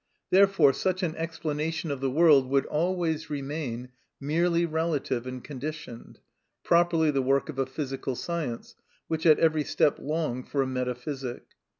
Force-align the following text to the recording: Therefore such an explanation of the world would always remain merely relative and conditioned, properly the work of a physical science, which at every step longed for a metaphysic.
Therefore 0.31 0.73
such 0.73 1.03
an 1.03 1.15
explanation 1.15 1.91
of 1.91 2.01
the 2.01 2.09
world 2.09 2.49
would 2.49 2.65
always 2.65 3.29
remain 3.29 3.89
merely 4.19 4.65
relative 4.65 5.27
and 5.27 5.43
conditioned, 5.43 6.19
properly 6.63 7.11
the 7.11 7.21
work 7.21 7.49
of 7.49 7.59
a 7.59 7.67
physical 7.67 8.15
science, 8.15 8.73
which 9.07 9.27
at 9.27 9.37
every 9.37 9.63
step 9.63 9.99
longed 9.99 10.47
for 10.49 10.63
a 10.63 10.65
metaphysic. 10.65 11.43